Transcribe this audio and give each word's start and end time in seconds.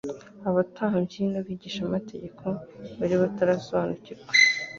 Abatambyi 0.49 1.21
n’abigishamategeko 1.31 2.45
bari 2.99 3.15
batarasobanukirwa 3.21 4.31